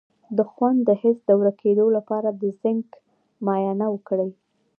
[0.37, 2.89] د خوند د حس د ورکیدو لپاره د زنک
[3.45, 4.29] معاینه وکړئ